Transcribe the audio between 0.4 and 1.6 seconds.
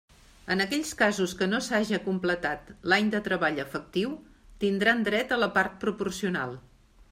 En aquells casos que no